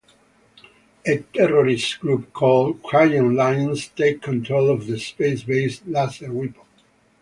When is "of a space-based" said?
4.71-5.85